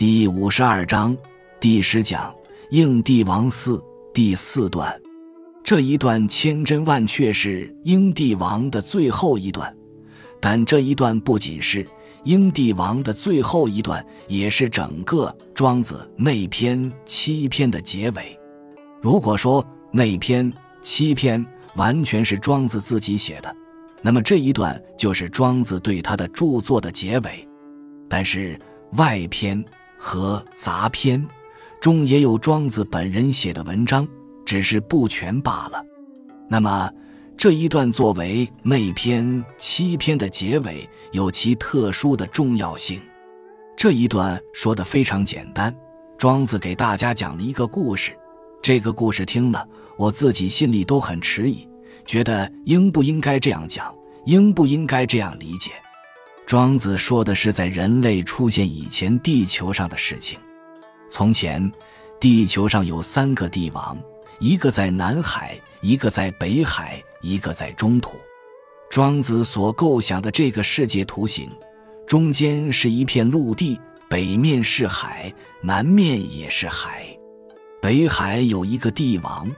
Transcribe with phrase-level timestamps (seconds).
[0.00, 1.14] 第五十二章
[1.60, 2.34] 第十讲
[2.70, 3.78] 应帝王四
[4.14, 4.98] 第四段，
[5.62, 9.76] 这一段千真万确是应帝王的最后一段，
[10.40, 11.86] 但这一段不仅是
[12.24, 18.34] 应帝王的最后一段，也是整个庄子内篇七篇的结尾。
[19.02, 19.62] 如果说
[19.92, 21.44] 内篇七篇
[21.74, 23.54] 完全是庄子自己写的，
[24.00, 27.46] 那么这一段就是庄子对他的著作的结尾。
[28.08, 28.58] 但是
[28.92, 29.62] 外篇。
[30.02, 31.22] 和杂篇
[31.78, 34.08] 中也有庄子本人写的文章，
[34.46, 35.84] 只是不全罢了。
[36.48, 36.90] 那么
[37.36, 42.98] 这一段作为内篇七篇的结尾，有其特殊的重要性。
[43.76, 45.74] 这一段说的非常简单，
[46.16, 48.12] 庄子给大家讲了一个故事。
[48.62, 51.68] 这个故事听了，我自己心里都很迟疑，
[52.06, 55.72] 觉得应不应该这样讲，应不应该这样理解。
[56.50, 60.36] 庄子说的是在人类出现以前地球上的事情。
[61.08, 61.70] 从前，
[62.18, 63.96] 地球上有三个帝王，
[64.40, 68.16] 一个在南海，一个在北海，一个在中土。
[68.90, 71.48] 庄子所构想的这个世界图形，
[72.04, 77.16] 中间是一片陆地，北面是海，南面也是海。
[77.80, 79.48] 北海有一个帝王，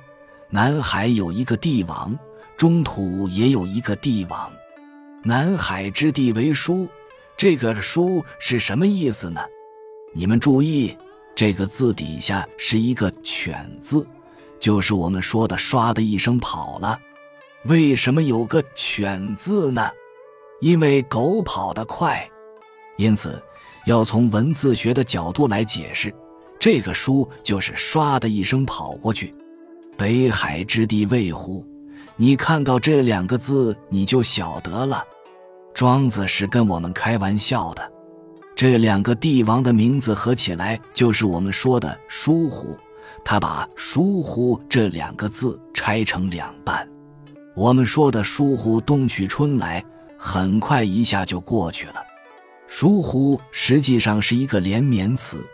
[0.51, 2.15] 南海有一个帝王，
[2.59, 4.53] 中土也有一个帝王。
[5.25, 6.89] 南海之地为书，
[7.37, 9.41] 这个书是什么意思呢？
[10.13, 10.97] 你们注意，
[11.33, 14.05] 这个字底下是一个犬字，
[14.59, 16.99] 就是我们说的“唰”的一声跑了。
[17.67, 19.89] 为什么有个犬字呢？
[20.61, 22.29] 因为狗跑得快，
[22.97, 23.41] 因此
[23.87, 26.13] 要从文字学的角度来解释，
[26.59, 29.33] 这个书就是“唰”的一声跑过去。
[29.97, 31.65] 北海之地为乎？
[32.17, 35.03] 你看到这两个字，你就晓得了。
[35.75, 37.93] 庄子是跟我们开玩笑的。
[38.55, 42.77] 这两个帝王的名字合起来，就是我们说的“疏忽”。
[43.25, 46.87] 他把“疏忽”这两个字拆成两半。
[47.57, 49.83] 我们说的“疏忽”，冬去春来，
[50.19, 51.95] 很快一下就过去了。
[52.69, 55.45] “疏忽”实际上是一个连绵词，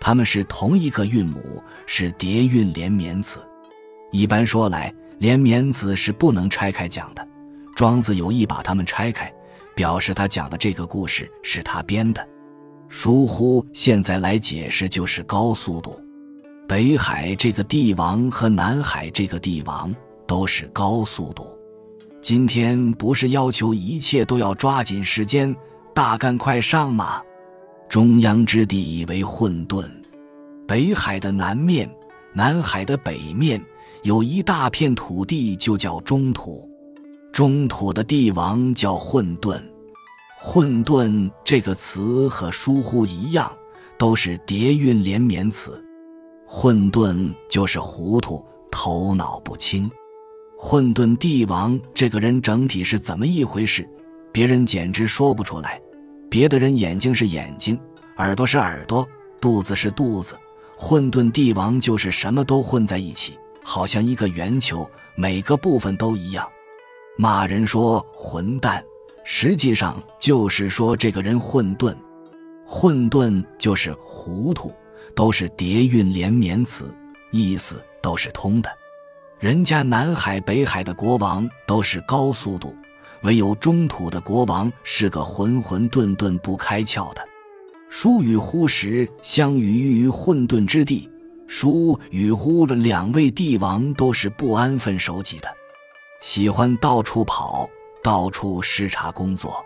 [0.00, 3.38] 它们是同一个韵母，是叠韵连绵词。
[4.10, 7.26] 一般说来，连绵词是不能拆开讲的。
[7.74, 9.32] 庄子有意把它们拆开，
[9.74, 12.26] 表示他讲的这个故事是他编的。
[12.88, 16.00] 疏忽现在来解释就是高速度。
[16.66, 19.94] 北海这个帝王和南海这个帝王
[20.26, 21.56] 都是高速度。
[22.20, 25.54] 今天不是要求一切都要抓紧时间，
[25.94, 27.22] 大干快上吗？
[27.88, 29.88] 中央之地为混沌，
[30.66, 31.88] 北海的南面，
[32.34, 33.64] 南海的北面。
[34.02, 36.68] 有一大片土地就叫中土，
[37.32, 39.60] 中土的帝王叫混沌。
[40.38, 43.50] 混沌这个词和疏忽一样，
[43.98, 45.84] 都是叠韵连绵词。
[46.46, 49.90] 混沌就是糊涂、头脑不清。
[50.56, 53.88] 混沌帝王这个人整体是怎么一回事？
[54.32, 55.80] 别人简直说不出来。
[56.30, 57.78] 别的人眼睛是眼睛，
[58.18, 59.06] 耳朵是耳朵，
[59.40, 60.36] 肚子是肚子。
[60.76, 63.36] 混沌帝王就是什么都混在一起。
[63.68, 66.48] 好像一个圆球，每个部分都一样。
[67.18, 68.82] 骂人说混蛋，
[69.26, 71.94] 实际上就是说这个人混沌。
[72.64, 74.72] 混沌就是糊涂，
[75.14, 76.94] 都是叠韵连绵词，
[77.30, 78.70] 意思都是通的。
[79.38, 82.74] 人家南海北海的国王都是高速度，
[83.22, 87.22] 唯有中土的国王是个混混沌沌不开窍的。
[87.90, 91.06] 疏与忽时相与于混沌之地。
[91.48, 95.48] 叔与呼的两位帝王都是不安分守己的，
[96.20, 97.68] 喜欢到处跑，
[98.02, 99.64] 到处视察工作。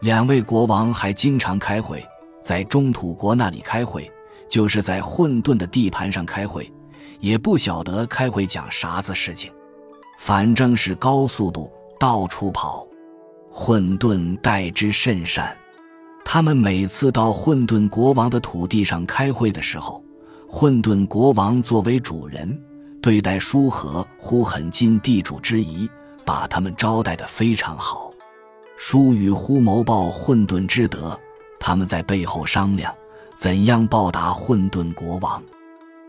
[0.00, 2.06] 两位国王还经常开会，
[2.40, 4.10] 在中土国那里开会，
[4.48, 6.72] 就是在混沌的地盘上开会，
[7.18, 9.52] 也不晓得开会讲啥子事情，
[10.20, 11.68] 反正是高速度
[11.98, 12.86] 到处跑。
[13.50, 15.58] 混沌待之甚善，
[16.24, 20.00] 他们每次到混沌国王的土地上开会的时候。
[20.50, 22.58] 混沌国王作为主人，
[23.02, 25.86] 对待舒和呼很尽地主之谊，
[26.24, 28.10] 把他们招待得非常好。
[28.78, 31.20] 舒与呼谋报混沌之德，
[31.60, 32.92] 他们在背后商量
[33.36, 35.42] 怎样报答混沌国王。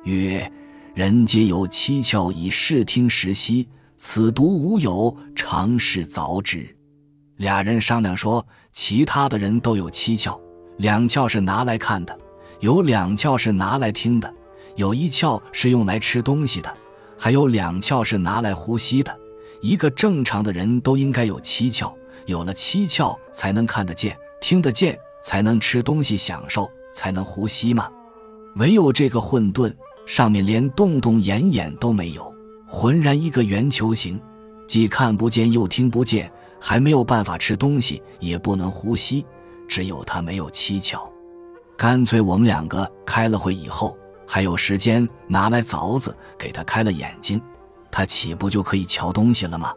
[0.05, 0.49] 曰：
[0.95, 6.73] 人皆有七窍以视听时息，此独无有，常是凿之。
[7.35, 10.39] 俩人商量说，其他的人都有七窍，
[10.77, 12.17] 两窍是拿来看的。
[12.59, 14.33] 有两窍是拿来听的，
[14.75, 16.73] 有一窍是用来吃东西的，
[17.17, 19.17] 还有两窍是拿来呼吸的。
[19.61, 21.93] 一个正常的人都应该有七窍，
[22.25, 27.89] 有了七窍才能看得见、听得见，才能吃东西享受，才能呼吸嘛。
[28.55, 29.73] 唯有这个混沌，
[30.05, 32.33] 上面连洞洞眼眼都没有，
[32.67, 34.19] 浑然一个圆球形，
[34.67, 39.25] 既看不见又听不见，还没有办法吃东西，也不能呼吸，
[39.67, 41.09] 只有它没有七窍。
[41.79, 43.97] 干脆我们两个开了会以后，
[44.27, 47.41] 还有时间拿来凿子给他开了眼睛，
[47.89, 49.73] 他岂不就可以瞧东西了吗？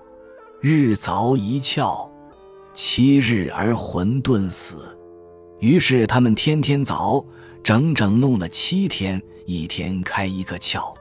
[0.61, 2.11] 日凿一窍，
[2.73, 4.99] 七日而混沌死。
[5.61, 7.25] 于是他们天天凿，
[7.63, 10.93] 整整弄了七天，一天开一个窍。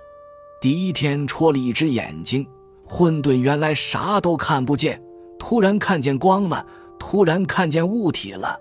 [0.62, 2.45] 第一天戳了一只眼睛，
[2.86, 5.01] 混沌原来啥都看不见，
[5.39, 6.63] 突然看见光了，
[7.00, 8.59] 突然看见物体了。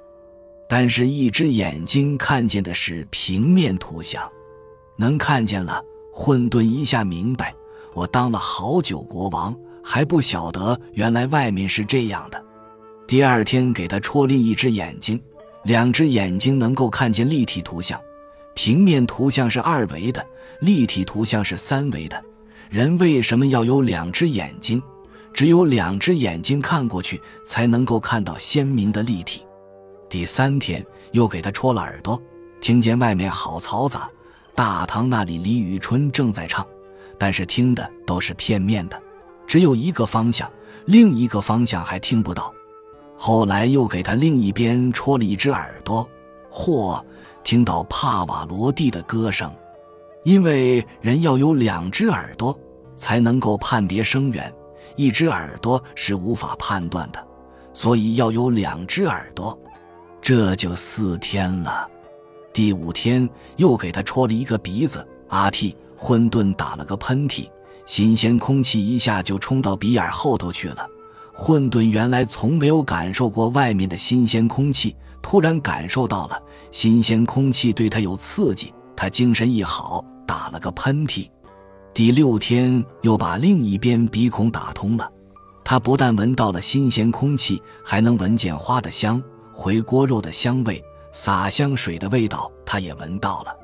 [0.72, 4.22] 但是，一只眼睛看见的是平面图像，
[4.96, 5.82] 能看见了。
[6.12, 7.52] 混沌一下明白，
[7.92, 9.52] 我当了好久国王。
[9.82, 12.40] 还不晓得原来外面是这样的。
[13.08, 15.20] 第二天给他戳另一只眼睛，
[15.64, 18.00] 两只眼睛能够看见立体图像，
[18.54, 20.24] 平面图像是二维的，
[20.60, 22.24] 立体图像是三维的。
[22.68, 24.80] 人为什么要有两只眼睛？
[25.34, 29.42] 只有两只眼睛看过去才能够看到鲜明的立体。
[30.10, 32.20] 第三天又给他戳了耳朵，
[32.60, 34.10] 听见外面好嘈杂，
[34.56, 36.66] 大堂那里李宇春正在唱，
[37.16, 39.00] 但是听的都是片面的。
[39.46, 40.50] 只有一个方向，
[40.86, 42.52] 另一个方向还听不到。
[43.16, 46.08] 后来又给他另一边戳了一只耳朵，
[46.50, 47.00] 嚯，
[47.44, 49.48] 听到帕瓦罗蒂的歌声。
[50.24, 52.58] 因为人要有两只耳朵
[52.96, 54.52] 才能够判别声源，
[54.96, 57.24] 一只耳朵是无法判断的，
[57.72, 59.56] 所以要有两只耳朵。
[60.22, 61.88] 这就四天了。
[62.52, 67.48] 第五天又给他戳了一个鼻子，阿嚏，混沌打了个喷嚏。
[67.86, 70.86] 新鲜空气一下就冲到鼻眼后头去了。
[71.32, 76.40] 混沌原来从没有感受过外面的新鲜空气，突然感受到了
[76.70, 81.28] 新鲜空气对他有刺激，他精神一好，打了个喷嚏。
[81.94, 85.10] 第六天又把另一边鼻孔打通了，
[85.64, 89.20] 他不但闻到了新鲜空气，还能闻见花的香、
[89.62, 93.54] 回锅肉的香味、洒香水的味道，他也闻到了。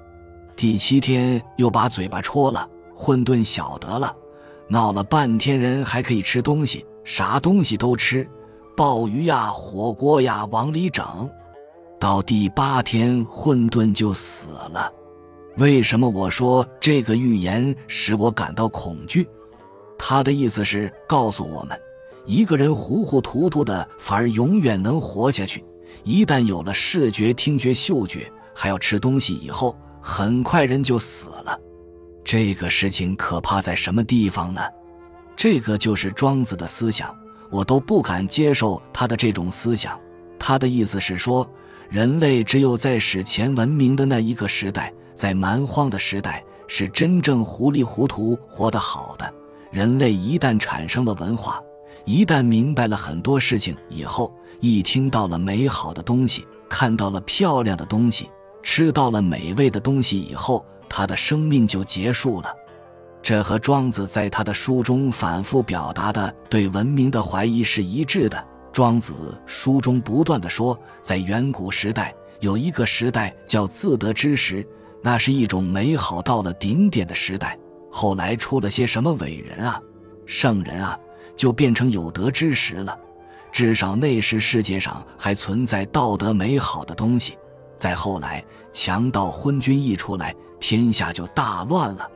[0.54, 2.69] 第七天又把嘴巴戳了。
[2.94, 4.14] 混沌晓得了，
[4.69, 8.28] 闹了半天，人还可以吃东西，啥东西都吃，
[8.76, 11.02] 鲍鱼呀、火锅呀，往里整。
[11.98, 14.93] 到第八天，混沌就死了。
[15.56, 19.26] 为什么我说这个预言使我感到恐惧？
[19.96, 21.81] 他的意思是告诉我们，
[22.26, 25.62] 一个人糊糊涂涂的，反而永远能活下去；
[26.06, 31.61] 一旦有了视觉、听觉、嗅觉，还要吃东西，以后很快人就死了。
[32.25, 34.61] 这个事情可怕在什么地方呢？
[35.37, 37.12] 这个就是庄子的思想，
[37.50, 39.99] 我都不敢接受他的这种思想。
[40.38, 41.44] 他的意思是说，
[41.88, 49.35] 人类只有在史前文明的那一个时代，在蛮荒的时代，是真正糊里糊涂活得好的。
[49.73, 51.61] 人类一旦产生了文化，
[52.05, 58.31] 一旦明白了很多事情以后，一听到了美好的东西，看到了漂亮的东西，
[58.62, 60.64] 吃到了美味的东西以后。
[60.88, 62.55] 他的生命就结束了，
[63.20, 68.43] 这和庄子在他的书中反复表达的对文明的怀疑是一致的。
[68.73, 69.12] 庄子
[69.47, 74.67] 书中不断的说，在远古时代有一个时代叫自得之时，
[75.03, 77.58] 那是一种美好到了顶点的时代。
[77.91, 79.82] 后来出了些什么伟人啊、
[80.25, 80.96] 圣人啊，
[81.34, 82.96] 就变成有德之时了。
[83.56, 87.39] 至少那时世界上还存在道德美好的东西。
[87.75, 90.36] 再后来，强盗昏君一出来。
[90.60, 92.06] 天下就大乱了，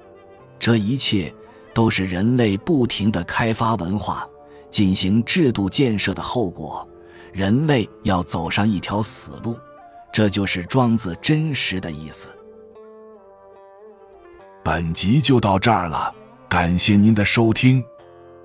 [0.58, 1.34] 这一切
[1.72, 4.28] 都是人类不停的开发文化、
[4.70, 6.86] 进行制度建设的后果。
[7.32, 9.56] 人类要走上一条死路，
[10.12, 12.28] 这就是庄子真实的意思。
[14.62, 16.14] 本集就到这儿了，
[16.50, 17.82] 感谢您的收听，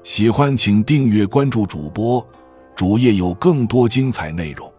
[0.02, 2.26] 喜欢请订阅关注主播，
[2.76, 4.75] 主页有更多精彩内容。